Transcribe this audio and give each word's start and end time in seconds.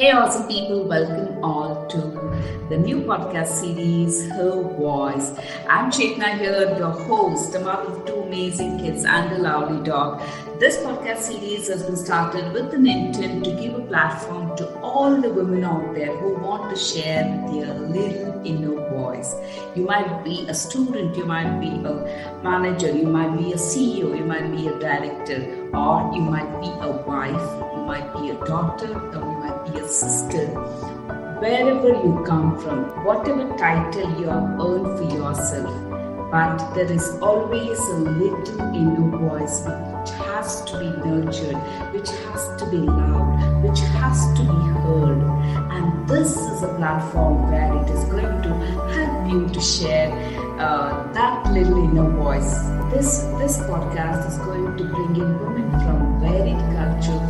Hey, 0.00 0.12
awesome 0.12 0.48
people, 0.48 0.84
welcome 0.84 1.44
all 1.44 1.86
to 1.88 1.98
the 2.70 2.78
new 2.78 3.02
podcast 3.02 3.48
series, 3.48 4.26
Her 4.30 4.62
Voice. 4.62 5.32
I'm 5.68 5.90
Chetna 5.90 6.38
here, 6.38 6.74
your 6.78 6.92
host, 6.92 7.52
the 7.52 7.60
of 7.70 8.06
two 8.06 8.14
amazing 8.14 8.78
kids 8.78 9.04
and 9.04 9.30
a 9.30 9.36
lovely 9.36 9.84
dog. 9.84 10.22
This 10.58 10.78
podcast 10.78 11.18
series 11.18 11.68
has 11.68 11.82
been 11.82 11.98
started 11.98 12.50
with 12.54 12.72
an 12.72 12.86
intent 12.86 13.44
to 13.44 13.50
give 13.60 13.74
a 13.74 13.82
platform 13.82 14.56
to 14.56 14.74
all 14.80 15.20
the 15.20 15.28
women 15.28 15.64
out 15.64 15.92
there 15.94 16.16
who 16.16 16.34
want 16.36 16.74
to 16.74 16.82
share 16.82 17.24
their 17.52 17.74
little 17.74 18.40
inner 18.42 18.76
voice. 18.88 19.34
You 19.74 19.84
might 19.84 20.24
be 20.24 20.46
a 20.48 20.54
student, 20.54 21.14
you 21.14 21.26
might 21.26 21.60
be 21.60 21.68
a 21.68 22.40
manager, 22.42 22.90
you 22.90 23.06
might 23.06 23.36
be 23.36 23.52
a 23.52 23.56
CEO, 23.56 24.16
you 24.16 24.24
might 24.24 24.50
be 24.50 24.66
a 24.66 24.78
director, 24.78 25.68
or 25.74 26.10
you 26.14 26.22
might 26.22 26.58
be 26.62 26.68
a 26.68 26.90
wife, 27.06 27.59
you 27.72 27.82
might 27.84 28.12
be 28.14 28.30
a 28.30 28.34
daughter, 28.44 28.92
or 28.92 29.20
you 29.20 29.38
might 29.38 29.72
be 29.72 29.78
a 29.78 29.86
sister. 29.88 30.46
Wherever 31.40 31.88
you 31.88 32.22
come 32.26 32.58
from, 32.58 32.84
whatever 33.04 33.56
title 33.56 34.10
you 34.20 34.28
have 34.28 34.60
earned 34.60 34.98
for 34.98 35.04
yourself, 35.16 35.72
but 36.30 36.74
there 36.74 36.90
is 36.90 37.08
always 37.20 37.78
a 37.78 37.96
little 37.96 38.60
inner 38.74 39.18
voice 39.18 39.60
which 39.60 40.10
has 40.18 40.62
to 40.64 40.78
be 40.78 40.90
nurtured, 41.08 41.56
which 41.92 42.10
has 42.10 42.56
to 42.58 42.66
be 42.70 42.76
loved, 42.76 43.64
which 43.64 43.80
has 43.80 44.32
to 44.34 44.42
be 44.42 44.60
heard. 44.84 45.20
And 45.72 46.08
this 46.08 46.36
is 46.36 46.62
a 46.62 46.74
platform 46.74 47.50
where 47.50 47.74
it 47.82 47.90
is 47.90 48.04
going 48.04 48.42
to 48.42 48.54
help 48.94 49.30
you 49.30 49.48
to 49.48 49.60
share 49.60 50.12
uh, 50.58 51.12
that 51.12 51.50
little 51.52 51.84
inner 51.84 52.10
voice. 52.10 52.52
This 52.90 53.22
this 53.38 53.58
podcast 53.58 54.28
is 54.28 54.38
going 54.38 54.76
to 54.76 54.84
bring 54.84 55.16
in 55.16 55.38
women 55.40 55.70
from 55.70 56.20
varied 56.20 56.58
culture, 56.76 57.18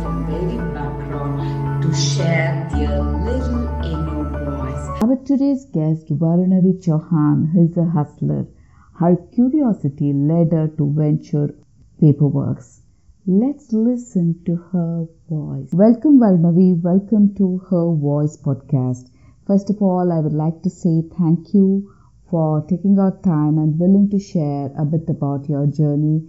share 1.93 2.69
their 2.71 3.01
little 3.01 3.67
inner 3.83 4.23
voice. 4.45 5.01
Our 5.03 5.17
today's 5.25 5.65
guest, 5.65 6.07
Varunavi 6.07 6.81
Chauhan, 6.81 7.53
is 7.57 7.75
a 7.75 7.83
hustler. 7.83 8.47
Her 8.93 9.17
curiosity 9.33 10.13
led 10.13 10.53
her 10.53 10.69
to 10.77 10.93
venture 10.93 11.53
paperworks. 12.01 12.79
Let's 13.27 13.73
listen 13.73 14.41
to 14.45 14.55
her 14.71 15.05
voice. 15.29 15.73
Welcome, 15.73 16.19
Varunavi. 16.19 16.81
Welcome 16.81 17.35
to 17.35 17.57
Her 17.69 17.93
Voice 17.93 18.37
podcast. 18.37 19.09
First 19.45 19.69
of 19.69 19.81
all, 19.81 20.13
I 20.13 20.19
would 20.19 20.33
like 20.33 20.61
to 20.63 20.69
say 20.69 21.03
thank 21.17 21.53
you 21.53 21.91
for 22.29 22.65
taking 22.69 22.97
out 22.99 23.21
time 23.21 23.57
and 23.57 23.77
willing 23.77 24.09
to 24.11 24.19
share 24.19 24.71
a 24.77 24.85
bit 24.85 25.09
about 25.09 25.49
your 25.49 25.67
journey. 25.67 26.23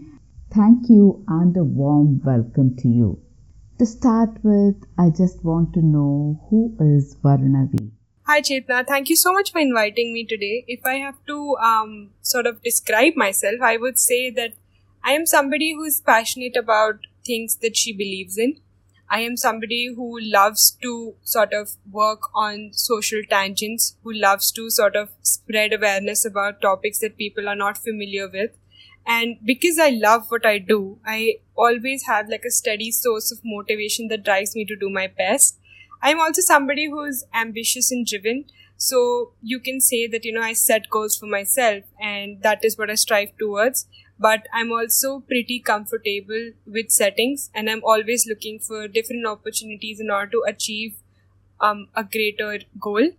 Thank 0.51 0.89
you 0.89 1.25
and 1.29 1.57
a 1.57 1.63
warm 1.63 2.21
welcome 2.25 2.75
to 2.79 2.89
you. 2.89 3.21
To 3.78 3.87
start 3.87 4.31
with, 4.42 4.77
I 4.98 5.11
just 5.11 5.45
want 5.45 5.73
to 5.75 5.81
know 5.83 6.41
who 6.48 6.77
is 6.81 7.17
Varunavi? 7.17 7.91
Hi 8.27 8.41
Chetna, 8.41 8.87
thank 8.87 9.09
you 9.09 9.17
so 9.17 9.33
much 9.33 9.51
for 9.51 9.59
inviting 9.59 10.12
me 10.12 10.25
today. 10.25 10.64
If 10.69 10.87
I 10.87 10.95
have 10.95 11.17
to 11.27 11.56
um, 11.56 12.11
sort 12.20 12.47
of 12.47 12.62
describe 12.62 13.14
myself, 13.17 13.61
I 13.61 13.77
would 13.79 13.98
say 13.98 14.31
that 14.31 14.53
I 15.03 15.12
am 15.12 15.27
somebody 15.27 15.73
who 15.75 15.84
is 15.84 16.01
passionate 16.01 16.56
about 16.56 17.06
things 17.27 17.56
that 17.56 17.77
she 17.77 17.92
believes 17.92 18.39
in. 18.39 18.61
I 19.11 19.20
am 19.20 19.37
somebody 19.37 19.92
who 19.95 20.19
loves 20.20 20.79
to 20.83 21.17
sort 21.23 21.53
of 21.53 21.73
work 21.91 22.31
on 22.34 22.70
social 22.73 23.23
tangents, 23.29 23.97
who 24.05 24.12
loves 24.12 24.53
to 24.53 24.70
sort 24.70 24.97
of 24.97 25.11
spread 25.23 25.73
awareness 25.73 26.25
about 26.25 26.62
topics 26.62 27.01
that 27.01 27.19
people 27.19 27.48
are 27.48 27.57
not 27.57 27.77
familiar 27.77 28.29
with. 28.29 28.53
And 29.06 29.36
because 29.45 29.78
I 29.78 29.91
love 29.91 30.27
what 30.28 30.47
I 30.47 30.58
do, 30.58 30.98
I 31.05 31.36
always 31.56 32.06
have 32.06 32.28
like 32.28 32.45
a 32.47 32.50
steady 32.50 32.91
source 32.91 33.33
of 33.33 33.41
motivation 33.45 34.08
that 34.08 34.25
drives 34.25 34.55
me 34.55 34.64
to 34.67 34.77
do 34.77 34.89
my 34.89 35.06
best. 35.06 35.58
I'm 36.03 36.20
also 36.20 36.41
somebody 36.41 36.89
who's 36.91 37.25
ambitious 37.34 37.91
and 37.91 38.06
driven. 38.06 38.45
So 38.77 39.33
you 39.42 39.61
can 39.61 39.80
say 39.80 40.06
that, 40.08 40.25
you 40.25 40.33
know, 40.33 40.42
I 40.42 40.55
set 40.55 40.91
goals 40.91 41.17
for 41.17 41.27
myself 41.27 41.84
and 42.00 42.42
that 42.42 42.64
is 42.64 42.77
what 42.77 42.91
I 42.91 42.95
strive 42.95 43.36
towards 43.39 43.86
but 44.23 44.46
I'm 44.52 44.70
also 44.70 45.20
pretty 45.20 45.58
comfortable 45.58 46.52
with 46.64 46.91
settings 46.91 47.51
and 47.55 47.68
I'm 47.68 47.83
always 47.85 48.27
looking 48.27 48.61
for 48.61 48.86
different 48.86 49.27
opportunities 49.27 49.98
in 50.01 50.11
order 50.11 50.30
to 50.33 50.45
achieve 50.46 50.95
um, 51.61 51.89
a 51.95 52.05
greater 52.05 52.61
goal. 52.80 53.11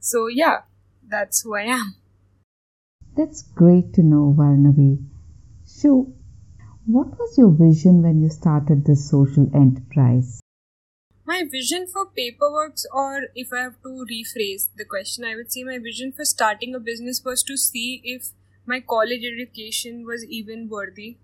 So, 0.00 0.26
yeah, 0.26 0.62
that's 1.06 1.42
who 1.42 1.54
I 1.54 1.62
am. 1.62 1.94
That's 3.16 3.42
great 3.42 3.92
to 3.94 4.02
know, 4.02 4.34
Varnavi. 4.36 5.04
So, 5.80 6.12
what 6.86 7.16
was 7.20 7.38
your 7.38 7.50
vision 7.50 8.02
when 8.02 8.20
you 8.20 8.30
started 8.30 8.84
this 8.84 9.08
social 9.08 9.48
enterprise? 9.54 10.40
My 11.24 11.44
vision 11.48 11.86
for 11.86 12.06
Paperworks, 12.06 12.84
or 12.92 13.28
if 13.36 13.52
I 13.52 13.60
have 13.60 13.80
to 13.84 14.04
rephrase 14.10 14.70
the 14.76 14.84
question, 14.84 15.24
I 15.24 15.36
would 15.36 15.52
say 15.52 15.62
my 15.62 15.78
vision 15.78 16.10
for 16.10 16.24
starting 16.24 16.74
a 16.74 16.80
business 16.80 17.24
was 17.24 17.44
to 17.44 17.56
see 17.56 18.00
if 18.02 18.30
my 18.66 18.80
college 18.80 19.24
education 19.24 20.04
was 20.04 20.24
even 20.24 20.68
worthy 20.68 21.18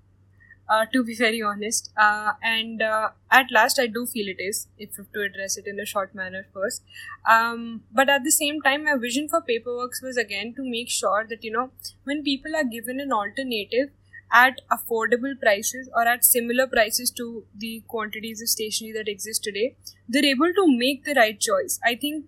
uh, 0.69 0.87
to 0.93 1.03
be 1.05 1.15
very 1.25 1.43
honest 1.43 1.91
uh, 1.97 2.33
and 2.43 2.83
uh, 2.83 3.11
at 3.31 3.51
last 3.53 3.79
i 3.79 3.87
do 3.87 4.07
feel 4.07 4.29
it 4.29 4.41
is 4.41 4.67
if 4.79 4.97
to 5.13 5.23
address 5.23 5.57
it 5.57 5.67
in 5.67 5.79
a 5.81 5.85
short 5.85 6.15
manner 6.15 6.47
first 6.53 6.83
um, 7.29 7.83
but 7.93 8.09
at 8.09 8.25
the 8.25 8.31
same 8.31 8.61
time 8.63 8.85
my 8.85 8.97
vision 8.97 9.29
for 9.29 9.41
paperworks 9.41 10.03
was 10.03 10.17
again 10.17 10.55
to 10.55 10.65
make 10.65 10.91
sure 10.91 11.27
that 11.29 11.45
you 11.45 11.51
know 11.51 11.71
when 12.05 12.23
people 12.23 12.57
are 12.57 12.65
given 12.65 13.01
an 13.01 13.13
alternative 13.13 13.91
at 14.33 14.61
affordable 14.71 15.39
prices 15.41 15.89
or 15.95 16.03
at 16.09 16.25
similar 16.25 16.67
prices 16.67 17.11
to 17.11 17.45
the 17.57 17.83
quantities 17.89 18.41
of 18.43 18.49
stationery 18.49 18.93
that 18.93 19.09
exist 19.09 19.43
today 19.45 19.77
they're 20.09 20.25
able 20.25 20.53
to 20.55 20.67
make 20.67 21.05
the 21.05 21.15
right 21.15 21.41
choice 21.41 21.79
i 21.85 21.95
think 21.95 22.25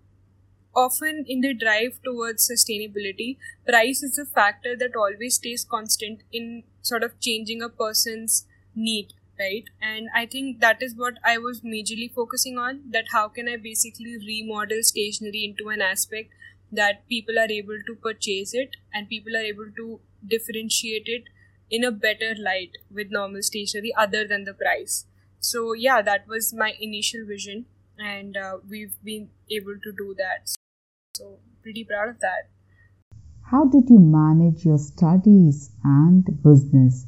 often 0.75 1.25
in 1.27 1.41
the 1.41 1.55
drive 1.55 1.99
towards 2.05 2.49
sustainability, 2.49 3.37
price 3.67 4.03
is 4.03 4.19
a 4.19 4.25
factor 4.27 4.77
that 4.77 4.95
always 4.95 5.37
stays 5.37 5.65
constant 5.65 6.23
in 6.33 6.63
sort 6.83 7.03
of 7.03 7.19
changing 7.21 7.63
a 7.63 7.69
person's 7.69 8.47
need, 8.75 9.15
right? 9.39 9.65
And 9.81 10.09
I 10.15 10.27
think 10.27 10.61
that 10.61 10.83
is 10.83 10.95
what 10.95 11.15
I 11.25 11.39
was 11.39 11.63
majorly 11.63 12.13
focusing 12.13 12.59
on 12.59 12.83
that 12.91 13.07
how 13.13 13.29
can 13.29 13.49
I 13.49 13.57
basically 13.57 14.19
remodel 14.19 14.83
stationery 14.83 15.45
into 15.45 15.71
an 15.71 15.81
aspect 15.81 16.33
that 16.73 17.09
people 17.09 17.39
are 17.39 17.51
able 17.51 17.79
to 17.87 17.95
purchase 17.95 18.53
it 18.53 18.77
and 18.93 19.09
people 19.09 19.37
are 19.37 19.47
able 19.53 19.71
to 19.77 20.01
differentiate 20.27 21.05
it 21.07 21.25
in 21.71 21.85
a 21.85 21.91
better 21.91 22.35
light 22.39 22.79
with 22.91 23.11
normal 23.11 23.43
stationery 23.43 23.93
other 23.97 24.27
than 24.27 24.45
the 24.45 24.55
price. 24.55 25.07
So, 25.41 25.73
yeah, 25.73 26.03
that 26.03 26.27
was 26.27 26.53
my 26.55 26.75
initial 26.81 27.27
vision, 27.27 27.67
and 27.99 28.37
uh, 28.37 28.59
we've 28.69 28.97
been 29.03 29.31
able 29.51 29.77
to 29.83 29.93
do 29.93 30.15
that. 30.19 30.49
So, 31.17 31.39
pretty 31.63 31.85
proud 31.85 32.09
of 32.09 32.21
that. 32.21 32.49
How 33.51 33.65
did 33.65 33.89
you 33.89 34.01
manage 34.01 34.65
your 34.65 34.79
studies 34.79 35.71
and 35.85 36.25
business? 36.43 37.07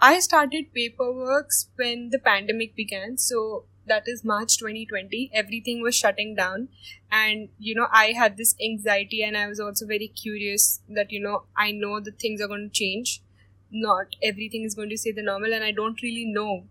I 0.00 0.18
started 0.20 0.66
Paperworks 0.76 1.66
when 1.76 2.10
the 2.10 2.18
pandemic 2.18 2.74
began. 2.74 3.16
So, 3.16 3.64
that 3.88 4.04
is 4.06 4.24
March 4.24 4.56
2020. 4.58 5.30
Everything 5.32 5.82
was 5.82 5.94
shutting 5.94 6.34
down. 6.34 6.68
And, 7.10 7.48
you 7.58 7.74
know, 7.74 7.86
I 7.92 8.12
had 8.12 8.36
this 8.36 8.54
anxiety 8.62 9.22
and 9.22 9.36
I 9.36 9.46
was 9.46 9.60
also 9.60 9.86
very 9.86 10.08
curious 10.08 10.80
that, 10.88 11.10
you 11.10 11.20
know, 11.20 11.44
I 11.56 11.72
know 11.72 12.00
that 12.00 12.18
things 12.18 12.40
are 12.40 12.48
going 12.48 12.70
to 12.70 12.72
change. 12.72 13.22
Not 13.70 14.16
everything 14.22 14.64
is 14.64 14.74
going 14.74 14.90
to 14.90 14.96
stay 14.96 15.12
the 15.12 15.22
normal. 15.22 15.52
And 15.52 15.64
I 15.64 15.72
don't 15.72 16.00
really 16.02 16.24
know 16.24 16.64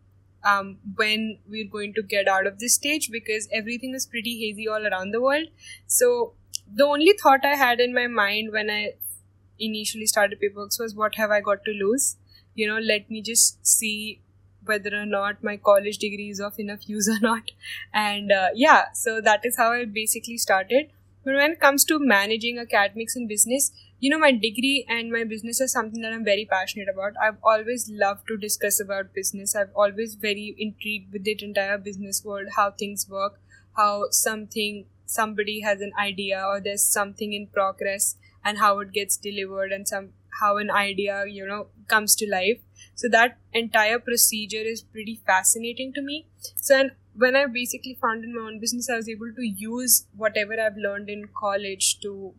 um, 0.43 0.77
when 0.95 1.39
we're 1.47 1.69
going 1.69 1.93
to 1.95 2.01
get 2.01 2.27
out 2.27 2.47
of 2.47 2.59
this 2.59 2.75
stage 2.75 3.09
because 3.11 3.47
everything 3.51 3.93
is 3.93 4.05
pretty 4.05 4.39
hazy 4.39 4.67
all 4.67 4.85
around 4.85 5.11
the 5.11 5.21
world. 5.21 5.47
So 5.87 6.33
the 6.71 6.85
only 6.85 7.13
thought 7.21 7.45
I 7.45 7.55
had 7.55 7.79
in 7.79 7.93
my 7.93 8.07
mind 8.07 8.51
when 8.51 8.69
I 8.69 8.93
initially 9.59 10.05
started 10.05 10.39
paperworks 10.39 10.79
was 10.79 10.95
what 10.95 11.15
have 11.15 11.31
I 11.31 11.41
got 11.41 11.65
to 11.65 11.71
lose? 11.71 12.17
You 12.55 12.67
know, 12.67 12.79
let 12.79 13.09
me 13.09 13.21
just 13.21 13.65
see 13.65 14.21
whether 14.67 14.93
or 14.93 15.05
not 15.05 15.43
my 15.43 15.57
college 15.57 15.97
degree 15.97 16.29
is 16.29 16.39
of 16.39 16.59
enough 16.59 16.87
use 16.95 17.07
or 17.07 17.19
not. 17.19 17.51
And 17.93 18.31
uh, 18.31 18.49
yeah, 18.55 18.91
so 18.93 19.21
that 19.21 19.41
is 19.43 19.57
how 19.57 19.71
I 19.71 19.85
basically 19.85 20.37
started. 20.37 20.91
But 21.23 21.35
when 21.35 21.51
it 21.51 21.59
comes 21.59 21.83
to 21.85 21.99
managing 21.99 22.57
academics 22.57 23.15
and 23.15 23.27
business, 23.27 23.71
you 23.99 24.09
know 24.11 24.19
my 24.19 24.31
degree 24.31 24.85
and 24.87 25.11
my 25.11 25.23
business 25.23 25.59
is 25.59 25.71
something 25.71 26.01
that 26.01 26.13
i'm 26.13 26.23
very 26.23 26.45
passionate 26.45 26.87
about 26.87 27.13
i've 27.21 27.37
always 27.43 27.89
loved 27.89 28.27
to 28.27 28.37
discuss 28.37 28.79
about 28.79 29.13
business 29.13 29.55
i've 29.55 29.71
always 29.75 30.13
very 30.15 30.55
intrigued 30.59 31.11
with 31.11 31.23
the 31.23 31.35
entire 31.41 31.77
business 31.77 32.23
world 32.23 32.47
how 32.55 32.69
things 32.69 33.07
work 33.09 33.39
how 33.75 34.03
something 34.11 34.85
somebody 35.05 35.61
has 35.61 35.81
an 35.81 35.91
idea 35.99 36.43
or 36.45 36.59
there's 36.61 36.83
something 36.83 37.33
in 37.33 37.47
progress 37.47 38.15
and 38.45 38.59
how 38.59 38.79
it 38.79 38.91
gets 38.91 39.17
delivered 39.17 39.71
and 39.71 39.87
some 39.87 40.09
how 40.41 40.57
an 40.57 40.69
idea 40.69 41.25
you 41.27 41.45
know 41.45 41.67
comes 41.87 42.15
to 42.15 42.29
life 42.29 42.59
so 42.97 43.09
that 43.15 43.37
entire 43.53 43.99
procedure 43.99 44.65
is 44.73 44.81
pretty 44.81 45.15
fascinating 45.31 45.93
to 45.93 46.01
me 46.01 46.17
so 46.55 46.81
when 47.25 47.35
i 47.41 47.45
basically 47.45 47.97
founded 48.01 48.29
my 48.37 48.43
own 48.49 48.59
business 48.65 48.89
i 48.89 48.97
was 49.01 49.09
able 49.15 49.33
to 49.39 49.47
use 49.63 49.95
whatever 50.25 50.59
i've 50.65 50.83
learned 50.87 51.09
in 51.09 51.25
college 51.45 51.99
to 52.01 52.33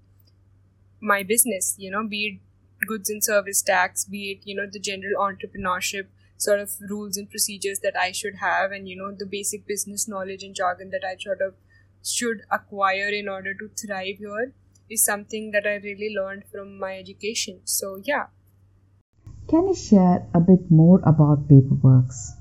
my 1.00 1.22
business 1.22 1.74
you 1.78 1.90
know 1.90 2.06
be 2.06 2.22
it 2.26 2.86
goods 2.86 3.10
and 3.10 3.24
service 3.24 3.62
tax 3.62 4.04
be 4.04 4.32
it 4.32 4.40
you 4.44 4.54
know 4.54 4.66
the 4.70 4.80
general 4.80 5.16
entrepreneurship 5.28 6.06
sort 6.38 6.60
of 6.60 6.70
rules 6.88 7.16
and 7.16 7.28
procedures 7.28 7.80
that 7.80 7.98
I 7.98 8.12
should 8.12 8.36
have, 8.36 8.70
and 8.70 8.88
you 8.88 8.96
know 8.96 9.12
the 9.12 9.26
basic 9.26 9.66
business 9.66 10.06
knowledge 10.08 10.44
and 10.44 10.54
jargon 10.54 10.90
that 10.90 11.04
I 11.04 11.16
sort 11.16 11.40
of 11.40 11.54
should 12.04 12.42
acquire 12.50 13.08
in 13.08 13.28
order 13.28 13.52
to 13.54 13.68
thrive 13.68 14.18
here 14.18 14.52
is 14.88 15.04
something 15.04 15.50
that 15.50 15.66
I 15.66 15.74
really 15.76 16.14
learned 16.16 16.44
from 16.50 16.78
my 16.78 16.96
education. 16.96 17.60
So 17.64 18.00
yeah. 18.04 18.26
Can 19.48 19.66
you 19.66 19.74
share 19.74 20.26
a 20.34 20.40
bit 20.40 20.70
more 20.70 21.00
about 21.04 21.48
Paperworks? 21.48 22.32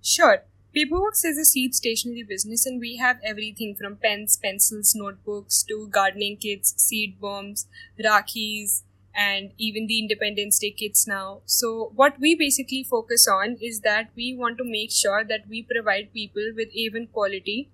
Sure. 0.00 0.44
Paperworks 0.74 1.24
is 1.24 1.36
a 1.36 1.44
seed 1.44 1.74
stationery 1.74 2.22
business, 2.22 2.64
and 2.64 2.78
we 2.78 2.96
have 2.98 3.18
everything 3.24 3.74
from 3.74 3.96
pens, 3.96 4.36
pencils, 4.36 4.94
notebooks 4.94 5.64
to 5.64 5.88
gardening 5.88 6.36
kits, 6.36 6.74
seed 6.76 7.20
bombs, 7.20 7.66
rakhis, 7.98 8.82
and 9.16 9.50
even 9.58 9.88
the 9.88 9.98
Independence 9.98 10.60
Day 10.60 10.70
kits 10.70 11.08
now. 11.08 11.40
So, 11.44 11.90
what 11.96 12.20
we 12.20 12.36
basically 12.36 12.84
focus 12.84 13.26
on 13.26 13.56
is 13.60 13.80
that 13.80 14.10
we 14.14 14.32
want 14.36 14.58
to 14.58 14.64
make 14.64 14.92
sure 14.92 15.24
that 15.24 15.48
we 15.48 15.64
provide 15.64 16.12
people 16.12 16.52
with 16.54 16.68
even 16.72 17.08
quality 17.08 17.70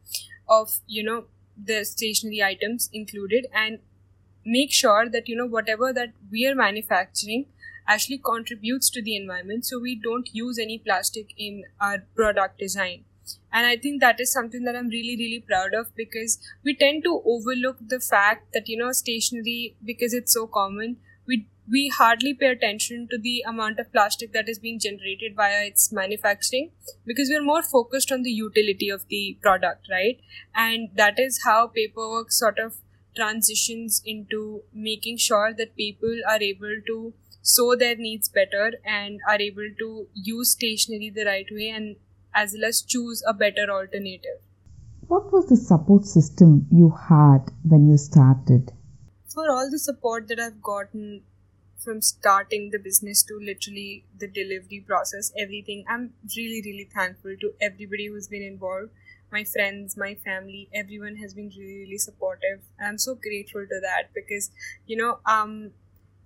of, 0.49 0.81
you 0.87 1.03
know, 1.03 1.25
the 1.63 1.85
stationery 1.85 2.43
items 2.43 2.89
included 2.95 3.47
and 3.55 3.79
make 4.45 4.73
sure 4.73 5.09
that, 5.11 5.29
you 5.29 5.37
know, 5.37 5.47
whatever 5.47 5.93
that 5.93 6.13
we 6.31 6.47
are 6.47 6.55
manufacturing 6.55 7.47
actually 7.87 8.19
contributes 8.19 8.91
to 8.91 9.03
the 9.03 9.17
environment 9.17 9.67
so 9.67 9.81
we 9.81 9.95
don't 9.95 10.29
use 10.33 10.59
any 10.59 10.79
plastic 10.79 11.35
in 11.37 11.65
our 11.81 11.99
product 12.15 12.59
design. 12.59 13.05
And 13.53 13.67
i 13.67 13.77
think 13.83 14.01
that 14.03 14.21
is 14.23 14.33
something 14.33 14.65
that 14.65 14.77
i'm 14.79 14.89
really 14.93 15.17
really 15.19 15.41
proud 15.49 15.75
of 15.81 15.91
because 15.99 16.33
we 16.69 16.75
tend 16.75 17.05
to 17.05 17.13
overlook 17.35 17.83
the 17.93 18.01
fact 18.01 18.49
that 18.55 18.69
you 18.69 18.77
know 18.81 18.91
stationery 19.01 19.77
because 19.91 20.17
it's 20.21 20.33
so 20.33 20.47
common 20.57 20.97
we 21.27 21.47
we 21.71 21.89
hardly 21.89 22.35
pay 22.35 22.47
attention 22.47 23.07
to 23.11 23.19
the 23.19 23.45
amount 23.47 23.79
of 23.79 23.93
plastic 23.93 24.33
that 24.33 24.49
is 24.49 24.59
being 24.59 24.79
generated 24.79 25.37
via 25.37 25.65
its 25.67 25.93
manufacturing 25.93 26.71
because 27.07 27.29
we're 27.31 27.43
more 27.43 27.63
focused 27.63 28.11
on 28.11 28.23
the 28.23 28.31
utility 28.31 28.89
of 28.89 29.07
the 29.09 29.39
product 29.41 29.87
right? 29.91 30.21
And 30.55 30.89
that 30.97 31.19
is 31.19 31.43
how 31.45 31.69
paperwork 31.69 32.33
sort 32.33 32.59
of 32.59 32.79
transitions 33.15 34.03
into 34.05 34.63
making 34.73 35.19
sure 35.19 35.53
that 35.57 35.77
people 35.77 36.21
are 36.29 36.43
able 36.43 36.77
to 36.87 37.13
sow 37.43 37.75
their 37.75 37.97
needs 37.97 38.29
better 38.29 38.73
and 38.85 39.21
are 39.29 39.41
able 39.41 39.69
to 39.79 40.07
use 40.15 40.53
stationery 40.53 41.11
the 41.11 41.25
right 41.25 41.47
way 41.51 41.69
and 41.69 41.97
as 42.35 42.55
well 42.55 42.69
as 42.69 42.83
choose 42.83 43.23
a 43.27 43.35
better 43.35 43.71
alternative. 43.71 44.41
What 45.09 45.33
was 45.33 45.49
the 45.49 45.57
support 45.57 46.05
system 46.05 46.67
you 46.71 46.91
had 47.09 47.51
when 47.65 47.89
you 47.89 47.97
started? 47.97 48.73
For 49.35 49.51
all 49.51 49.69
the 49.71 49.79
support 49.79 50.29
that 50.29 50.39
I've 50.39 50.63
gotten 50.63 51.23
from 51.83 52.03
starting 52.03 52.71
the 52.71 52.79
business 52.79 53.23
to 53.25 53.39
literally 53.41 54.05
the 54.19 54.29
delivery 54.29 54.85
process, 54.87 55.33
everything, 55.39 55.85
I'm 55.89 56.13
really, 56.37 56.63
really 56.65 56.89
thankful 56.93 57.35
to 57.41 57.53
everybody 57.61 58.07
who's 58.07 58.29
been 58.29 58.43
involved. 58.43 58.91
My 59.33 59.45
friends, 59.45 59.97
my 59.97 60.15
family, 60.15 60.69
everyone 60.75 61.17
has 61.17 61.35
been 61.35 61.51
really, 61.57 61.85
really 61.85 61.99
supportive. 61.99 62.61
And 62.79 62.89
I'm 62.89 62.99
so 62.99 63.15
grateful 63.15 63.63
to 63.63 63.81
that 63.81 64.11
because, 64.15 64.51
you 64.87 64.97
know, 64.97 65.19
um, 65.25 65.71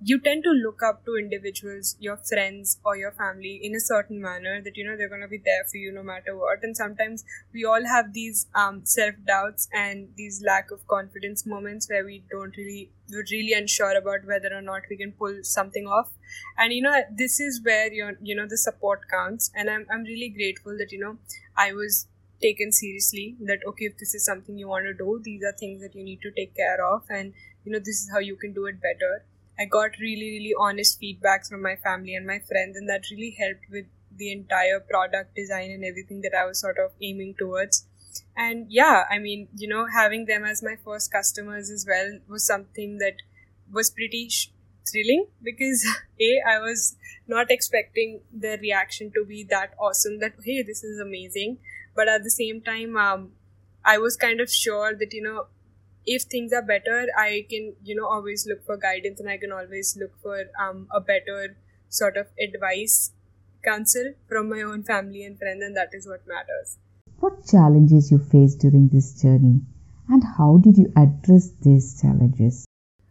you 0.02 0.20
tend 0.20 0.44
to 0.44 0.50
look 0.50 0.82
up 0.82 1.04
to 1.04 1.16
individuals, 1.16 1.96
your 1.98 2.16
friends 2.16 2.78
or 2.84 2.96
your 2.96 3.12
family 3.12 3.60
in 3.62 3.74
a 3.74 3.80
certain 3.80 4.20
manner 4.20 4.60
that 4.60 4.76
you 4.76 4.84
know 4.84 4.96
they're 4.96 5.08
going 5.08 5.22
to 5.22 5.28
be 5.28 5.40
there 5.44 5.64
for 5.70 5.76
you 5.78 5.92
no 5.92 6.02
matter 6.02 6.36
what. 6.36 6.62
And 6.62 6.76
sometimes 6.76 7.24
we 7.52 7.64
all 7.64 7.86
have 7.86 8.12
these 8.12 8.46
um, 8.54 8.82
self 8.84 9.14
doubts 9.26 9.68
and 9.72 10.08
these 10.16 10.42
lack 10.44 10.70
of 10.70 10.86
confidence 10.86 11.46
moments 11.46 11.88
where 11.88 12.04
we 12.04 12.22
don't 12.30 12.56
really, 12.56 12.90
we're 13.10 13.24
really 13.30 13.52
unsure 13.52 13.96
about 13.96 14.26
whether 14.26 14.52
or 14.52 14.62
not 14.62 14.82
we 14.90 14.96
can 14.96 15.12
pull 15.12 15.38
something 15.42 15.86
off. 15.86 16.10
And 16.58 16.72
you 16.72 16.82
know, 16.82 17.02
this 17.10 17.40
is 17.40 17.60
where 17.62 17.92
you 17.92 18.16
you 18.22 18.34
know 18.34 18.46
the 18.46 18.58
support 18.58 19.08
counts. 19.10 19.50
And 19.54 19.70
I'm 19.70 19.86
I'm 19.90 20.02
really 20.02 20.28
grateful 20.28 20.76
that 20.78 20.92
you 20.92 20.98
know 20.98 21.18
I 21.56 21.72
was 21.72 22.08
taken 22.42 22.72
seriously 22.72 23.36
that 23.40 23.60
okay 23.66 23.86
if 23.86 23.96
this 23.98 24.14
is 24.14 24.24
something 24.24 24.58
you 24.58 24.68
want 24.68 24.84
to 24.84 24.92
do 24.92 25.20
these 25.22 25.42
are 25.44 25.52
things 25.52 25.80
that 25.80 25.94
you 25.94 26.02
need 26.04 26.20
to 26.20 26.30
take 26.32 26.54
care 26.54 26.84
of 26.84 27.02
and 27.08 27.32
you 27.64 27.72
know 27.72 27.78
this 27.78 28.02
is 28.02 28.10
how 28.12 28.18
you 28.18 28.36
can 28.36 28.52
do 28.52 28.66
it 28.66 28.80
better 28.82 29.24
I 29.58 29.64
got 29.66 29.98
really, 30.00 30.30
really 30.30 30.54
honest 30.58 31.00
feedbacks 31.00 31.48
from 31.48 31.62
my 31.62 31.76
family 31.76 32.14
and 32.14 32.26
my 32.26 32.40
friends, 32.40 32.76
and 32.76 32.88
that 32.88 33.10
really 33.10 33.36
helped 33.38 33.70
with 33.70 33.86
the 34.16 34.32
entire 34.32 34.80
product 34.80 35.34
design 35.34 35.70
and 35.70 35.84
everything 35.84 36.20
that 36.22 36.34
I 36.36 36.44
was 36.44 36.60
sort 36.60 36.78
of 36.78 36.92
aiming 37.00 37.34
towards. 37.38 37.86
And 38.36 38.66
yeah, 38.68 39.04
I 39.10 39.18
mean, 39.18 39.48
you 39.56 39.68
know, 39.68 39.86
having 39.86 40.26
them 40.26 40.44
as 40.44 40.62
my 40.62 40.76
first 40.84 41.12
customers 41.12 41.70
as 41.70 41.86
well 41.88 42.18
was 42.28 42.46
something 42.46 42.98
that 42.98 43.16
was 43.72 43.90
pretty 43.90 44.28
sh- 44.28 44.50
thrilling 44.90 45.26
because 45.42 45.86
a 46.20 46.40
I 46.46 46.58
was 46.58 46.96
not 47.26 47.50
expecting 47.50 48.20
the 48.32 48.58
reaction 48.60 49.10
to 49.14 49.24
be 49.24 49.44
that 49.44 49.74
awesome 49.80 50.20
that 50.20 50.34
hey 50.44 50.62
this 50.62 50.84
is 50.84 51.00
amazing, 51.00 51.58
but 51.94 52.08
at 52.08 52.22
the 52.22 52.30
same 52.30 52.60
time, 52.60 52.96
um, 52.96 53.32
I 53.84 53.98
was 53.98 54.16
kind 54.16 54.40
of 54.40 54.50
sure 54.50 54.94
that 54.94 55.12
you 55.12 55.22
know 55.22 55.46
if 56.06 56.22
things 56.22 56.52
are 56.52 56.62
better 56.62 57.06
i 57.18 57.46
can 57.50 57.74
you 57.82 57.94
know 57.94 58.06
always 58.06 58.46
look 58.46 58.64
for 58.64 58.76
guidance 58.76 59.20
and 59.20 59.28
i 59.28 59.36
can 59.36 59.52
always 59.52 59.96
look 60.00 60.12
for 60.22 60.44
um, 60.60 60.86
a 60.92 61.00
better 61.00 61.56
sort 61.88 62.16
of 62.16 62.26
advice 62.40 63.12
counsel 63.64 64.12
from 64.28 64.48
my 64.48 64.62
own 64.62 64.82
family 64.82 65.24
and 65.24 65.38
friends 65.38 65.62
and 65.62 65.76
that 65.76 65.88
is 65.92 66.06
what 66.06 66.26
matters. 66.26 66.78
What 67.20 67.46
challenges 67.46 68.10
you 68.10 68.18
faced 68.18 68.60
during 68.60 68.88
this 68.88 69.20
journey 69.20 69.60
and 70.08 70.22
how 70.36 70.58
did 70.58 70.76
you 70.76 70.92
address 70.96 71.50
these 71.62 72.00
challenges? 72.00 72.66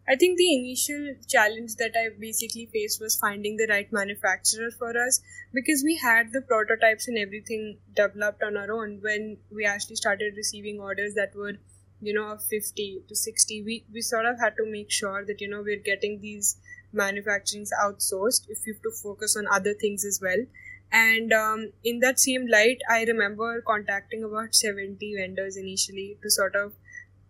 I 0.07 0.15
think 0.15 0.37
the 0.37 0.53
initial 0.53 1.15
challenge 1.27 1.75
that 1.77 1.93
I 1.95 2.09
basically 2.19 2.65
faced 2.71 3.01
was 3.01 3.15
finding 3.15 3.55
the 3.55 3.67
right 3.69 3.91
manufacturer 3.91 4.69
for 4.77 4.89
us 4.89 5.21
because 5.53 5.81
we 5.83 5.97
had 5.97 6.33
the 6.33 6.41
prototypes 6.41 7.07
and 7.07 7.17
everything 7.17 7.77
developed 7.95 8.43
on 8.43 8.57
our 8.57 8.71
own 8.71 8.99
when 9.01 9.37
we 9.49 9.65
actually 9.65 9.95
started 9.95 10.33
receiving 10.35 10.81
orders 10.81 11.13
that 11.15 11.33
were 11.35 11.53
you 12.03 12.13
know 12.13 12.27
of 12.31 12.43
50 12.43 13.03
to 13.07 13.15
60 13.15 13.63
we, 13.63 13.85
we 13.93 14.01
sort 14.01 14.25
of 14.25 14.39
had 14.39 14.55
to 14.57 14.65
make 14.65 14.91
sure 14.91 15.25
that 15.25 15.41
you 15.41 15.47
know 15.47 15.61
we're 15.61 15.85
getting 15.91 16.19
these 16.19 16.57
manufacturings 16.93 17.69
outsourced 17.83 18.49
if 18.49 18.65
you 18.65 18.73
have 18.73 18.81
to 18.83 18.91
focus 18.91 19.35
on 19.35 19.47
other 19.51 19.73
things 19.73 20.05
as 20.05 20.19
well. 20.21 20.45
And 20.91 21.33
um, 21.33 21.71
in 21.83 21.99
that 22.01 22.19
same 22.19 22.45
light 22.47 22.77
i 22.87 23.03
remember 23.03 23.61
contacting 23.61 24.23
about 24.23 24.53
70 24.53 25.15
vendors 25.19 25.57
initially 25.57 26.17
to 26.21 26.29
sort 26.29 26.55
of 26.55 26.73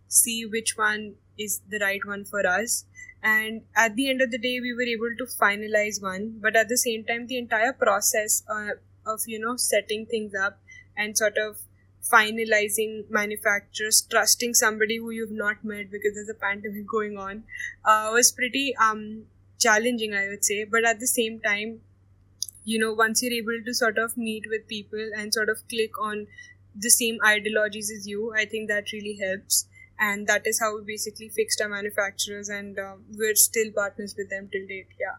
see 0.07 0.45
which 0.45 0.73
one 0.77 1.15
is 1.39 1.61
the 1.69 1.79
right 1.79 2.01
one 2.05 2.25
for 2.25 2.45
us. 2.45 2.85
And 3.21 3.61
at 3.75 3.95
the 3.95 4.09
end 4.09 4.21
of 4.21 4.31
the 4.31 4.37
day 4.37 4.59
we 4.59 4.73
were 4.73 4.89
able 4.95 5.15
to 5.17 5.25
finalize 5.41 6.01
one 6.01 6.39
but 6.41 6.57
at 6.57 6.67
the 6.67 6.77
same 6.77 7.05
time 7.05 7.27
the 7.27 7.37
entire 7.37 7.71
process 7.71 8.43
uh, 8.49 8.71
of 9.05 9.21
you 9.27 9.39
know 9.39 9.55
setting 9.55 10.05
things 10.05 10.33
up 10.35 10.59
and 10.97 11.17
sort 11.17 11.37
of 11.37 11.61
finalizing 12.11 13.09
manufacturers, 13.09 14.01
trusting 14.09 14.53
somebody 14.53 14.97
who 14.97 15.11
you've 15.11 15.31
not 15.31 15.63
met 15.63 15.91
because 15.91 16.13
there's 16.15 16.29
a 16.29 16.33
pandemic 16.33 16.87
going 16.91 17.17
on, 17.17 17.43
uh, 17.85 18.09
was 18.11 18.31
pretty 18.31 18.75
um, 18.75 19.23
challenging, 19.59 20.13
I 20.13 20.27
would 20.27 20.43
say. 20.43 20.65
But 20.65 20.85
at 20.85 20.99
the 20.99 21.07
same 21.07 21.39
time, 21.39 21.81
you 22.65 22.79
know, 22.79 22.93
once 22.93 23.21
you're 23.21 23.33
able 23.33 23.63
to 23.65 23.73
sort 23.73 23.97
of 23.97 24.17
meet 24.17 24.45
with 24.49 24.67
people 24.67 25.11
and 25.17 25.33
sort 25.33 25.49
of 25.49 25.57
click 25.67 25.99
on 26.01 26.27
the 26.75 26.89
same 26.89 27.17
ideologies 27.25 27.91
as 27.91 28.07
you, 28.07 28.33
I 28.35 28.45
think 28.45 28.69
that 28.69 28.91
really 28.91 29.17
helps. 29.21 29.67
And 29.99 30.27
that 30.27 30.47
is 30.47 30.59
how 30.59 30.75
we 30.75 30.83
basically 30.85 31.29
fixed 31.29 31.61
our 31.61 31.69
manufacturers, 31.69 32.49
and 32.49 32.77
um, 32.79 33.03
we're 33.15 33.35
still 33.35 33.71
partners 33.71 34.15
with 34.17 34.29
them 34.29 34.49
till 34.51 34.65
date. 34.67 34.87
Yeah. 34.99 35.17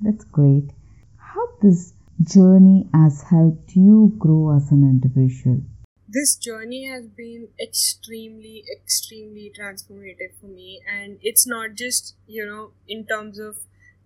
That's 0.00 0.24
great. 0.24 0.70
How 1.16 1.48
this 1.62 1.94
journey 2.22 2.88
has 2.92 3.22
helped 3.22 3.74
you 3.76 4.14
grow 4.18 4.56
as 4.56 4.70
an 4.72 4.82
individual? 4.82 5.62
This 6.12 6.36
journey 6.36 6.86
has 6.86 7.06
been 7.06 7.48
extremely 7.60 8.64
extremely 8.76 9.52
transformative 9.58 10.34
for 10.40 10.46
me. 10.46 10.80
And 10.90 11.18
it's 11.22 11.46
not 11.46 11.74
just 11.74 12.14
you 12.26 12.44
know 12.46 12.72
in 12.88 13.06
terms 13.06 13.38
of 13.38 13.58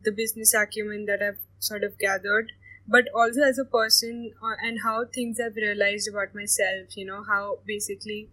the 0.04 0.12
business 0.12 0.54
acumen 0.54 1.06
that 1.06 1.22
i've 1.22 1.38
sort 1.58 1.82
of 1.82 1.98
gathered 1.98 2.52
but 2.86 3.06
also 3.14 3.42
as 3.42 3.58
a 3.58 3.64
person 3.64 4.32
uh, 4.42 4.54
and 4.62 4.78
how 4.84 5.04
things 5.04 5.40
i've 5.44 5.56
realized 5.56 6.08
about 6.08 6.34
myself 6.34 6.96
you 6.96 7.04
know 7.04 7.22
how 7.24 7.58
basically 7.66 8.28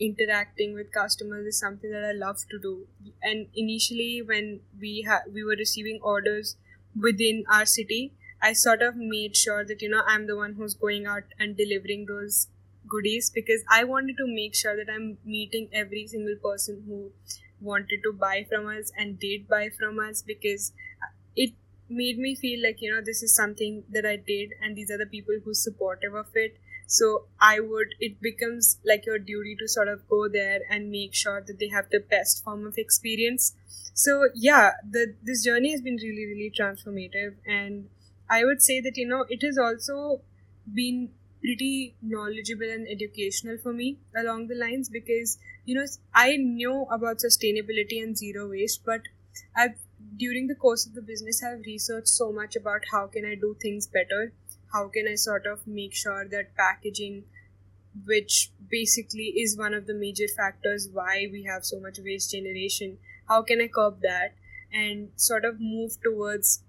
interacting 0.00 0.74
with 0.74 0.92
customers 0.92 1.46
is 1.46 1.58
something 1.58 1.90
that 1.90 2.04
i 2.04 2.12
love 2.12 2.38
to 2.50 2.58
do. 2.58 2.86
And 3.22 3.48
initially 3.54 4.22
when 4.22 4.60
we 4.80 5.02
ha- 5.08 5.24
we 5.32 5.42
were 5.42 5.56
receiving 5.58 5.98
orders 6.02 6.56
within 7.06 7.44
our 7.52 7.66
city 7.66 8.12
i 8.40 8.52
sort 8.52 8.80
of 8.80 8.94
made 8.96 9.36
sure 9.36 9.64
that 9.64 9.82
you 9.82 9.88
know 9.88 10.02
i'm 10.06 10.26
the 10.28 10.36
one 10.36 10.54
who's 10.54 10.74
going 10.74 11.06
out 11.06 11.24
and 11.38 11.56
delivering 11.56 12.06
those 12.06 12.46
goodies 12.88 13.30
because 13.30 13.62
I 13.70 13.84
wanted 13.84 14.16
to 14.18 14.26
make 14.26 14.54
sure 14.54 14.76
that 14.76 14.90
I'm 14.92 15.18
meeting 15.24 15.68
every 15.72 16.06
single 16.06 16.36
person 16.42 16.82
who 16.86 17.10
wanted 17.60 18.00
to 18.04 18.12
buy 18.12 18.46
from 18.48 18.66
us 18.66 18.92
and 18.96 19.18
did 19.18 19.48
buy 19.48 19.68
from 19.78 19.98
us 19.98 20.22
because 20.22 20.72
it 21.36 21.52
made 21.88 22.18
me 22.18 22.34
feel 22.34 22.62
like 22.62 22.80
you 22.80 22.92
know 22.92 23.00
this 23.04 23.22
is 23.22 23.34
something 23.34 23.84
that 23.90 24.04
I 24.04 24.16
did 24.16 24.50
and 24.62 24.76
these 24.76 24.90
are 24.90 24.98
the 24.98 25.06
people 25.06 25.36
who's 25.44 25.62
supportive 25.62 26.14
of 26.14 26.26
it. 26.34 26.58
So 26.86 27.26
I 27.40 27.60
would 27.60 27.94
it 28.00 28.20
becomes 28.20 28.78
like 28.84 29.06
your 29.06 29.18
duty 29.18 29.56
to 29.60 29.68
sort 29.68 29.88
of 29.88 30.08
go 30.08 30.28
there 30.28 30.60
and 30.70 30.90
make 30.90 31.14
sure 31.14 31.42
that 31.46 31.58
they 31.58 31.68
have 31.68 31.86
the 31.90 32.00
best 32.00 32.44
form 32.44 32.66
of 32.66 32.74
experience. 32.78 33.54
So 33.94 34.28
yeah 34.34 34.72
the 34.88 35.14
this 35.22 35.44
journey 35.44 35.72
has 35.72 35.80
been 35.82 35.96
really 35.96 36.26
really 36.26 36.52
transformative 36.58 37.36
and 37.46 37.88
I 38.30 38.44
would 38.44 38.60
say 38.60 38.80
that, 38.80 38.96
you 38.96 39.06
know, 39.08 39.24
it 39.28 39.42
has 39.42 39.56
also 39.56 40.20
been 40.72 41.10
pretty 41.40 41.94
knowledgeable 42.02 42.70
and 42.70 42.86
educational 42.88 43.58
for 43.58 43.72
me 43.72 43.98
along 44.16 44.48
the 44.48 44.54
lines 44.54 44.88
because, 44.88 45.38
you 45.64 45.74
know, 45.74 45.86
I 46.14 46.36
knew 46.36 46.86
about 46.90 47.18
sustainability 47.18 48.02
and 48.02 48.16
zero 48.16 48.48
waste, 48.50 48.84
but 48.84 49.02
I've 49.56 49.78
during 50.16 50.46
the 50.46 50.54
course 50.54 50.86
of 50.86 50.94
the 50.94 51.02
business 51.02 51.42
I've 51.42 51.64
researched 51.66 52.08
so 52.08 52.32
much 52.32 52.56
about 52.56 52.82
how 52.90 53.06
can 53.06 53.24
I 53.24 53.34
do 53.34 53.56
things 53.60 53.86
better, 53.86 54.32
how 54.72 54.88
can 54.88 55.06
I 55.08 55.14
sort 55.16 55.46
of 55.46 55.66
make 55.66 55.94
sure 55.94 56.26
that 56.28 56.56
packaging 56.56 57.24
which 58.06 58.50
basically 58.70 59.32
is 59.36 59.56
one 59.56 59.74
of 59.74 59.86
the 59.86 59.94
major 59.94 60.28
factors 60.28 60.88
why 60.92 61.28
we 61.32 61.44
have 61.44 61.64
so 61.64 61.80
much 61.80 61.98
waste 62.04 62.30
generation 62.30 62.98
how 63.28 63.42
can 63.42 63.60
i 63.60 63.66
curb 63.66 64.00
that 64.02 64.34
and 64.72 65.08
sort 65.16 65.44
of 65.44 65.58
move 65.58 65.96
towards 66.04 66.62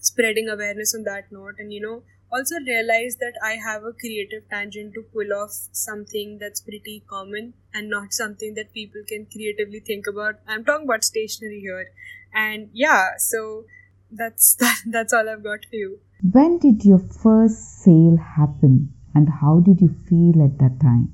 spreading 0.00 0.48
awareness 0.48 0.94
on 0.94 1.04
that 1.04 1.30
note. 1.30 1.54
And 1.58 1.72
you 1.72 1.80
know 1.80 2.02
also 2.32 2.56
realize 2.66 3.16
that 3.16 3.34
i 3.44 3.52
have 3.54 3.84
a 3.84 3.92
creative 3.92 4.48
tangent 4.50 4.94
to 4.94 5.02
pull 5.12 5.32
off 5.32 5.50
something 5.72 6.38
that's 6.38 6.60
pretty 6.60 7.02
common 7.08 7.52
and 7.74 7.88
not 7.88 8.12
something 8.12 8.54
that 8.54 8.72
people 8.72 9.02
can 9.08 9.26
creatively 9.32 9.80
think 9.80 10.06
about 10.06 10.36
i'm 10.46 10.64
talking 10.64 10.86
about 10.86 11.04
stationery 11.04 11.60
here 11.60 11.86
and 12.34 12.70
yeah 12.72 13.10
so 13.18 13.64
that's 14.10 14.54
that, 14.60 14.76
that's 14.86 15.12
all 15.12 15.28
i've 15.28 15.42
got 15.42 15.64
for 15.70 15.76
you 15.76 15.98
when 16.22 16.58
did 16.58 16.84
your 16.84 16.98
first 16.98 17.82
sale 17.82 18.16
happen 18.16 18.92
and 19.14 19.28
how 19.40 19.60
did 19.60 19.80
you 19.80 19.88
feel 19.88 20.42
at 20.44 20.58
that 20.58 20.80
time? 20.80 21.12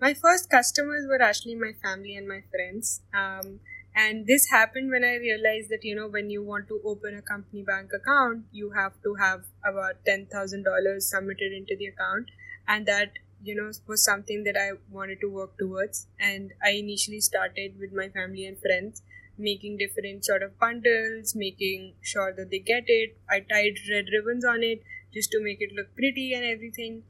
My 0.00 0.14
first 0.14 0.50
customers 0.50 1.06
were 1.08 1.22
actually 1.22 1.54
my 1.54 1.72
family 1.82 2.16
and 2.16 2.26
my 2.26 2.42
friends. 2.50 3.02
Um, 3.14 3.60
and 3.94 4.26
this 4.26 4.48
happened 4.50 4.90
when 4.90 5.04
I 5.04 5.16
realized 5.16 5.68
that, 5.70 5.84
you 5.84 5.94
know, 5.94 6.08
when 6.08 6.30
you 6.30 6.42
want 6.42 6.68
to 6.68 6.80
open 6.84 7.16
a 7.16 7.22
company 7.22 7.62
bank 7.62 7.90
account, 7.94 8.44
you 8.50 8.70
have 8.70 8.94
to 9.02 9.14
have 9.16 9.44
about 9.64 10.04
$10,000 10.06 11.02
submitted 11.02 11.52
into 11.52 11.76
the 11.76 11.86
account. 11.86 12.30
And 12.66 12.86
that, 12.86 13.12
you 13.42 13.54
know, 13.54 13.70
was 13.86 14.04
something 14.04 14.44
that 14.44 14.56
I 14.56 14.78
wanted 14.90 15.20
to 15.20 15.28
work 15.30 15.58
towards. 15.58 16.06
And 16.18 16.52
I 16.64 16.70
initially 16.70 17.20
started 17.20 17.78
with 17.78 17.92
my 17.92 18.08
family 18.08 18.46
and 18.46 18.58
friends 18.58 19.02
making 19.38 19.78
different 19.78 20.24
sort 20.24 20.42
of 20.42 20.58
bundles, 20.58 21.34
making 21.34 21.94
sure 22.00 22.32
that 22.36 22.50
they 22.50 22.58
get 22.58 22.84
it. 22.86 23.16
I 23.28 23.40
tied 23.40 23.78
red 23.90 24.06
ribbons 24.12 24.44
on 24.44 24.62
it 24.62 24.82
just 25.12 25.30
to 25.32 25.42
make 25.42 25.60
it 25.60 25.72
look 25.74 25.94
pretty 25.96 26.32
and 26.32 26.44
everything 26.44 27.02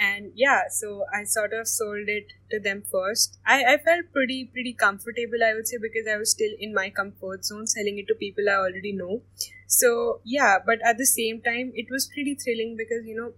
and 0.00 0.32
yeah 0.34 0.62
so 0.70 1.04
i 1.14 1.24
sort 1.24 1.52
of 1.52 1.68
sold 1.68 2.08
it 2.08 2.32
to 2.50 2.58
them 2.60 2.82
first. 2.90 3.38
I, 3.46 3.64
I 3.74 3.78
felt 3.78 4.06
pretty 4.12 4.46
pretty 4.52 4.72
comfortable 4.72 5.44
i 5.46 5.54
would 5.54 5.68
say 5.68 5.76
because 5.80 6.06
i 6.12 6.16
was 6.16 6.30
still 6.30 6.52
in 6.58 6.74
my 6.74 6.90
comfort 6.90 7.44
zone 7.44 7.66
selling 7.66 7.98
it 7.98 8.08
to 8.08 8.14
people 8.14 8.48
i 8.50 8.54
already 8.54 8.92
know. 8.92 9.22
So 9.66 10.20
yeah 10.24 10.58
but 10.64 10.78
at 10.84 10.98
the 10.98 11.06
same 11.06 11.40
time 11.42 11.72
it 11.74 11.86
was 11.90 12.10
pretty 12.14 12.34
thrilling 12.34 12.76
because 12.76 13.06
you 13.06 13.16
know 13.16 13.32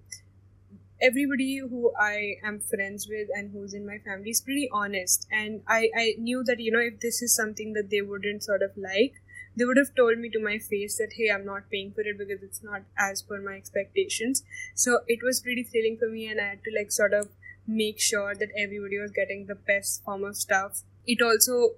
everybody 1.07 1.59
who 1.59 1.92
i 2.00 2.35
am 2.45 2.61
friends 2.61 3.09
with 3.09 3.28
and 3.37 3.50
who's 3.52 3.75
in 3.75 3.85
my 3.87 3.99
family 3.99 4.31
is 4.31 4.40
pretty 4.40 4.69
honest. 4.73 5.26
And 5.31 5.62
i 5.69 5.88
i 5.97 6.14
knew 6.19 6.42
that 6.45 6.61
you 6.61 6.71
know 6.73 6.81
if 6.90 7.00
this 7.00 7.23
is 7.23 7.35
something 7.35 7.73
that 7.75 7.90
they 7.90 8.00
wouldn't 8.02 8.45
sort 8.45 8.62
of 8.62 8.71
like 8.76 9.14
they 9.56 9.64
would 9.64 9.76
have 9.76 9.94
told 9.94 10.18
me 10.18 10.30
to 10.30 10.40
my 10.40 10.59
face 10.59 10.97
that 10.99 11.14
hey 11.16 11.30
i'm 11.30 11.44
not 11.44 11.71
paying 11.71 11.92
for 11.92 12.02
it 12.02 12.18
because 12.18 12.42
it's 12.42 12.62
not 12.62 12.82
as 12.99 13.23
per 13.23 13.40
my 13.40 13.54
expectations. 13.54 14.42
So 14.75 15.00
it 15.06 15.21
was 15.23 15.40
pretty 15.40 15.62
thrilling 15.64 15.99
for 15.99 16.09
me 16.09 16.26
and 16.28 16.40
i 16.40 16.44
had 16.50 16.64
to 16.64 16.71
like 16.76 16.92
sort 16.92 17.12
of 17.12 17.28
make 17.66 18.00
sure 18.00 18.35
that 18.35 18.49
everybody 18.56 18.99
was 18.99 19.12
getting 19.12 19.47
the 19.47 19.54
best 19.54 20.02
form 20.04 20.25
of 20.25 20.37
stuff. 20.37 20.82
It 21.06 21.23
also 21.23 21.75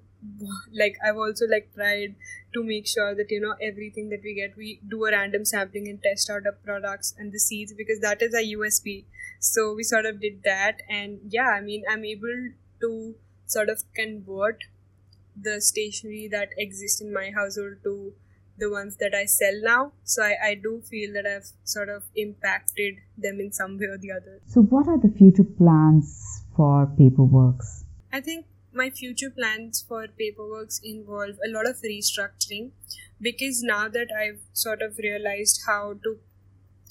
like 0.72 0.96
i've 1.06 1.16
also 1.16 1.46
like 1.46 1.68
tried 1.74 2.14
to 2.52 2.62
make 2.64 2.86
sure 2.86 3.14
that 3.14 3.30
you 3.30 3.40
know 3.40 3.54
everything 3.60 4.08
that 4.08 4.22
we 4.22 4.34
get 4.34 4.56
we 4.56 4.80
do 4.88 5.04
a 5.04 5.10
random 5.10 5.44
sampling 5.44 5.88
and 5.88 6.02
test 6.02 6.30
out 6.30 6.44
the 6.44 6.52
products 6.52 7.14
and 7.18 7.32
the 7.32 7.38
seeds 7.38 7.74
because 7.74 8.00
that 8.00 8.22
is 8.22 8.34
a 8.34 8.54
usp 8.54 9.04
so 9.38 9.74
we 9.74 9.82
sort 9.82 10.06
of 10.06 10.20
did 10.20 10.42
that 10.44 10.80
and 10.88 11.18
yeah 11.28 11.50
i 11.56 11.60
mean 11.60 11.84
i'm 11.90 12.04
able 12.04 12.48
to 12.80 13.14
sort 13.46 13.68
of 13.68 13.82
convert 13.94 14.64
the 15.40 15.60
stationery 15.60 16.28
that 16.30 16.50
exists 16.56 17.00
in 17.00 17.12
my 17.12 17.30
household 17.34 17.74
to 17.84 18.12
the 18.58 18.70
ones 18.70 18.96
that 18.96 19.14
I 19.14 19.24
sell 19.24 19.60
now. 19.62 19.92
So 20.04 20.22
I, 20.22 20.34
I 20.42 20.54
do 20.54 20.80
feel 20.88 21.12
that 21.14 21.26
I've 21.26 21.48
sort 21.64 21.88
of 21.88 22.04
impacted 22.14 22.96
them 23.18 23.40
in 23.40 23.52
some 23.52 23.78
way 23.78 23.86
or 23.86 23.98
the 23.98 24.12
other. 24.12 24.40
So, 24.46 24.62
what 24.62 24.86
are 24.88 24.98
the 24.98 25.12
future 25.16 25.44
plans 25.44 26.44
for 26.56 26.86
Paperworks? 26.98 27.84
I 28.12 28.20
think 28.20 28.46
my 28.72 28.90
future 28.90 29.30
plans 29.30 29.84
for 29.86 30.06
Paperworks 30.06 30.80
involve 30.82 31.38
a 31.44 31.50
lot 31.50 31.66
of 31.66 31.76
restructuring 31.82 32.70
because 33.20 33.62
now 33.62 33.88
that 33.88 34.08
I've 34.16 34.40
sort 34.52 34.82
of 34.82 34.98
realized 34.98 35.62
how 35.66 35.94
to 36.04 36.18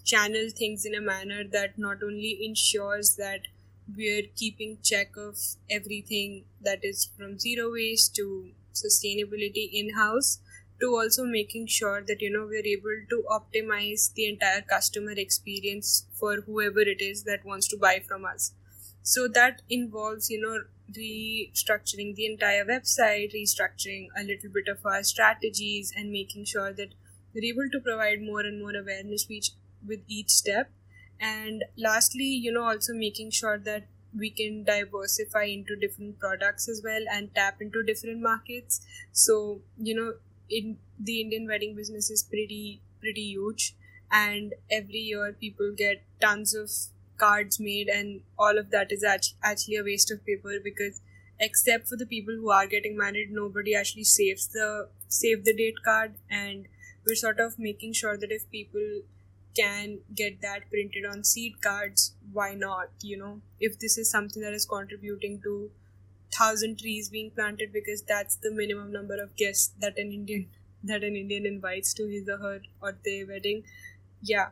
channel 0.04 0.50
things 0.56 0.86
in 0.86 0.96
a 0.96 1.02
manner 1.02 1.44
that 1.52 1.78
not 1.78 2.04
only 2.04 2.40
ensures 2.44 3.16
that 3.16 3.48
we're 3.96 4.24
keeping 4.36 4.78
check 4.84 5.16
of 5.18 5.38
everything 5.70 6.46
that 6.62 6.84
is 6.84 7.06
from 7.18 7.38
zero 7.40 7.72
waste 7.72 8.16
to 8.16 8.52
sustainability 8.74 9.70
in 9.72 9.94
house 9.96 10.40
to 10.80 10.88
also 10.96 11.24
making 11.26 11.68
sure 11.68 12.02
that 12.02 12.22
you 12.22 12.30
know 12.32 12.46
we're 12.46 12.66
able 12.66 12.98
to 13.10 13.24
optimize 13.30 14.14
the 14.14 14.28
entire 14.28 14.62
customer 14.62 15.12
experience 15.12 16.06
for 16.14 16.42
whoever 16.42 16.82
it 16.82 17.02
is 17.02 17.24
that 17.24 17.46
wants 17.46 17.68
to 17.68 17.78
buy 17.78 18.00
from 18.08 18.26
us. 18.26 18.54
So 19.04 19.28
that 19.28 19.62
involves 19.70 20.30
you 20.30 20.42
know 20.42 20.64
restructuring 20.92 22.16
the 22.16 22.26
entire 22.26 22.66
website 22.66 23.34
restructuring 23.34 24.08
a 24.18 24.24
little 24.24 24.50
bit 24.50 24.68
of 24.68 24.86
our 24.86 25.04
strategies 25.04 25.92
and 25.96 26.12
making 26.12 26.46
sure 26.46 26.74
that 26.74 26.94
we're 27.34 27.44
able 27.52 27.70
to 27.72 27.80
provide 27.80 28.22
more 28.22 28.42
and 28.42 28.60
more 28.62 28.76
awareness 28.76 29.28
with 29.86 30.02
each 30.08 30.30
step 30.30 30.70
and 31.20 31.64
lastly 31.78 32.26
you 32.26 32.52
know 32.52 32.64
also 32.64 32.94
making 32.94 33.32
sure 33.32 33.58
that 33.58 33.88
we 34.18 34.30
can 34.30 34.64
diversify 34.64 35.44
into 35.46 35.76
different 35.76 36.20
products 36.20 36.70
as 36.70 36.82
well 36.84 37.02
and 37.12 37.34
tap 37.34 37.60
into 37.62 37.82
different 37.84 38.22
markets. 38.22 38.86
So 39.12 39.62
you 39.78 39.96
know 39.96 40.14
in 40.50 40.78
the 41.00 41.22
indian 41.22 41.48
wedding 41.48 41.76
business 41.76 42.10
is 42.10 42.24
pretty 42.24 42.82
pretty 43.00 43.22
huge. 43.22 43.76
And 44.12 44.54
every 44.70 45.00
year 45.00 45.36
people 45.40 45.74
get 45.76 46.04
tons 46.22 46.54
of 46.54 46.70
cards 47.18 47.60
made 47.60 47.88
and 47.88 48.22
all 48.38 48.58
of 48.58 48.70
that 48.72 48.92
is 48.92 49.04
actually 49.04 49.76
a 49.78 49.84
waste 49.84 50.12
of 50.12 50.24
paper 50.26 50.60
because 50.64 51.02
except 51.40 51.88
for 51.88 51.96
the 51.96 52.06
people 52.06 52.34
who 52.36 52.50
are 52.52 52.68
getting 52.68 52.98
married 52.98 53.32
nobody 53.32 53.76
actually 53.76 54.04
saves 54.04 54.48
the 54.48 54.90
save 55.08 55.44
the 55.46 55.54
date 55.56 55.82
card. 55.84 56.16
And 56.30 56.68
we're 57.06 57.16
sort 57.16 57.40
of 57.40 57.60
making 57.60 57.94
sure 57.94 58.18
that 58.18 58.32
if 58.32 58.50
people 58.52 59.02
can 59.56 60.00
get 60.16 60.42
that 60.42 60.70
printed 60.70 61.06
on 61.06 61.24
seed 61.24 61.62
cards 61.62 62.14
why 62.32 62.54
not 62.54 62.90
you 63.02 63.18
know? 63.18 63.42
If 63.60 63.80
this 63.80 63.98
is 63.98 64.10
something 64.10 64.42
that 64.42 64.54
is 64.54 64.66
contributing 64.66 65.42
to 65.44 65.70
thousand 66.36 66.80
trees 66.80 67.10
being 67.10 67.30
planted 67.32 67.72
because 67.72 68.02
that's 68.02 68.36
the 68.38 68.52
minimum 68.52 68.92
number 68.92 69.22
of 69.22 69.36
guests 69.36 69.72
that 69.80 69.98
an 69.98 70.12
indian 70.12 70.48
that 70.84 71.04
an 71.04 71.16
indian 71.16 71.46
invites 71.46 71.94
to 71.94 72.08
his 72.08 72.28
or 72.28 72.38
her 72.38 72.62
or 72.82 72.98
their 73.06 73.28
wedding. 73.28 73.64
Yeah 74.22 74.50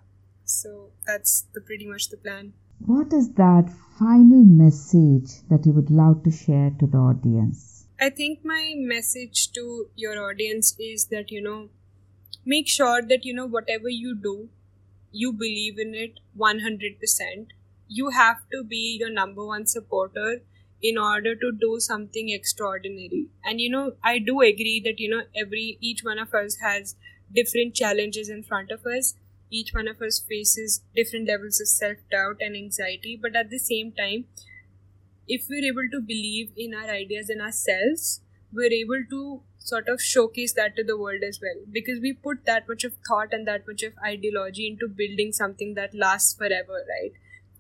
so 0.51 0.89
that's 1.08 1.46
the 1.53 1.62
pretty 1.62 1.88
much 1.88 2.10
the 2.10 2.17
plan. 2.17 2.53
What 2.79 3.13
is 3.13 3.31
that 3.34 3.70
final 3.98 4.43
message 4.43 5.48
that 5.50 5.65
you 5.65 5.72
would 5.74 5.89
love 5.89 6.24
to 6.24 6.31
share 6.31 6.72
to 6.79 6.88
the 6.88 6.98
audience? 6.98 7.86
I 8.00 8.10
think 8.10 8.39
my 8.43 8.74
message 8.75 9.51
to 9.53 9.88
your 9.96 10.20
audience 10.24 10.75
is 10.79 11.05
that 11.05 11.31
you 11.31 11.41
know 11.41 11.70
make 12.43 12.67
sure 12.67 13.01
that 13.01 13.24
you 13.24 13.34
know 13.34 13.46
whatever 13.46 13.89
you 13.89 14.15
do 14.15 14.50
you 15.11 15.33
believe 15.33 15.77
in 15.77 15.93
it 15.93 16.19
100%, 16.37 17.47
you 17.87 18.09
have 18.09 18.37
to 18.51 18.63
be 18.63 18.97
your 18.99 19.09
number 19.09 19.45
one 19.45 19.65
supporter 19.65 20.41
in 20.81 20.97
order 20.97 21.35
to 21.35 21.51
do 21.59 21.79
something 21.79 22.29
extraordinary. 22.29 23.27
And 23.43 23.61
you 23.61 23.69
know, 23.69 23.93
I 24.03 24.19
do 24.19 24.41
agree 24.41 24.81
that 24.85 24.99
you 24.99 25.09
know, 25.09 25.23
every 25.35 25.77
each 25.81 26.03
one 26.03 26.17
of 26.19 26.33
us 26.33 26.57
has 26.61 26.95
different 27.33 27.75
challenges 27.75 28.29
in 28.29 28.43
front 28.43 28.71
of 28.71 28.85
us. 28.85 29.15
Each 29.49 29.73
one 29.73 29.87
of 29.87 30.01
us 30.01 30.19
faces 30.19 30.81
different 30.95 31.27
levels 31.27 31.59
of 31.59 31.67
self 31.67 31.97
doubt 32.09 32.37
and 32.39 32.55
anxiety, 32.55 33.19
but 33.21 33.35
at 33.35 33.49
the 33.49 33.59
same 33.59 33.91
time, 33.91 34.25
if 35.27 35.45
we're 35.49 35.65
able 35.65 35.87
to 35.91 36.01
believe 36.01 36.51
in 36.57 36.73
our 36.73 36.89
ideas 36.89 37.29
and 37.29 37.41
ourselves, 37.41 38.21
we're 38.51 38.71
able 38.71 39.03
to 39.09 39.41
sort 39.63 39.87
of 39.87 40.01
showcase 40.01 40.53
that 40.53 40.75
to 40.75 40.83
the 40.83 40.97
world 40.97 41.23
as 41.23 41.39
well. 41.41 41.63
Because 41.71 41.99
we 42.01 42.13
put 42.13 42.45
that 42.45 42.67
much 42.67 42.83
of 42.83 42.93
thought 43.07 43.33
and 43.33 43.47
that 43.47 43.67
much 43.67 43.83
of 43.83 43.93
ideology 44.03 44.67
into 44.67 44.87
building 44.87 45.31
something 45.31 45.75
that 45.75 45.93
lasts 45.93 46.33
forever 46.33 46.83
right? 46.89 47.13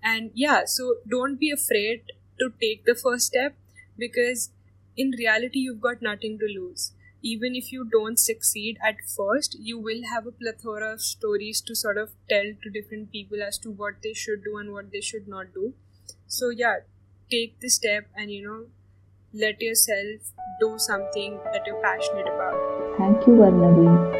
And 0.03 0.31
yeah 0.33 0.65
so 0.65 0.95
don't 1.07 1.39
be 1.39 1.51
afraid 1.51 2.03
to 2.39 2.49
take 2.59 2.85
the 2.85 2.95
first 2.95 3.27
step 3.27 3.55
because 3.97 4.49
in 4.97 5.11
reality 5.17 5.59
you've 5.59 5.81
got 5.81 6.01
nothing 6.01 6.39
to 6.39 6.45
lose. 6.45 6.91
Even 7.23 7.55
if 7.55 7.71
you 7.71 7.87
don't 7.91 8.17
succeed 8.17 8.77
at 8.83 8.95
first 9.15 9.55
you 9.59 9.77
will 9.79 10.01
have 10.11 10.25
a 10.25 10.31
plethora 10.31 10.93
of 10.93 11.01
stories 11.01 11.61
to 11.61 11.75
sort 11.75 11.97
of 11.97 12.09
tell 12.29 12.53
to 12.63 12.69
different 12.69 13.11
people 13.11 13.43
as 13.43 13.59
to 13.59 13.69
what 13.69 14.01
they 14.03 14.13
should 14.13 14.43
do 14.43 14.57
and 14.57 14.73
what 14.73 14.91
they 14.91 15.01
should 15.01 15.27
not 15.27 15.53
do. 15.53 15.73
So 16.27 16.49
yeah 16.49 16.77
take 17.29 17.59
the 17.59 17.69
step 17.69 18.07
and 18.15 18.31
you 18.31 18.43
know 18.43 18.65
let 19.33 19.61
yourself 19.61 20.33
do 20.59 20.77
something 20.77 21.39
that 21.53 21.63
you're 21.65 21.81
passionate 21.81 22.27
about. 22.27 22.97
Thank 22.97 23.25
you, 23.25 23.33
Varnavi. 23.33 24.17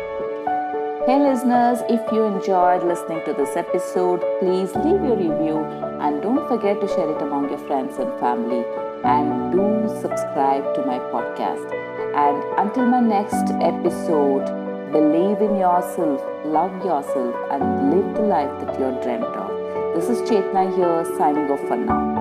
Hey 1.06 1.20
listeners, 1.20 1.80
if 1.90 2.12
you 2.14 2.24
enjoyed 2.24 2.84
listening 2.84 3.22
to 3.26 3.34
this 3.34 3.58
episode, 3.58 4.22
please 4.40 4.74
leave 4.76 5.02
your 5.02 5.18
review 5.18 5.58
and 6.00 6.22
don't 6.22 6.48
forget 6.48 6.80
to 6.80 6.88
share 6.88 7.10
it 7.10 7.22
among 7.22 7.50
your 7.50 7.58
friends 7.68 7.98
and 7.98 8.08
family. 8.20 8.64
And 9.04 9.52
do 9.52 9.90
subscribe 10.00 10.76
to 10.76 10.86
my 10.86 11.00
podcast. 11.12 11.68
And 12.16 12.38
until 12.60 12.86
my 12.86 13.02
next 13.02 13.52
episode, 13.60 14.46
believe 14.92 15.42
in 15.42 15.58
yourself, 15.58 16.22
love 16.46 16.86
yourself, 16.86 17.36
and 17.50 17.90
live 17.92 18.14
the 18.14 18.22
life 18.22 18.52
that 18.64 18.80
you're 18.80 19.02
dreamt 19.02 19.24
of. 19.24 19.96
This 19.96 20.08
is 20.08 20.22
Chetna 20.30 20.74
here, 20.76 21.04
signing 21.18 21.50
off 21.50 21.68
for 21.68 21.78
now. 21.78 22.21